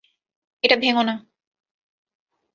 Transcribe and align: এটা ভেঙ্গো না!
এটা 0.63 0.75
ভেঙ্গো 0.75 1.03
না! 1.03 1.15